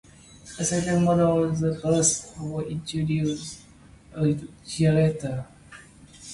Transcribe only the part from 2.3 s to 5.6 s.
was introduced a year later.